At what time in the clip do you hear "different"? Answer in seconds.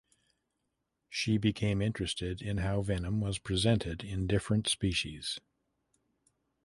4.25-4.67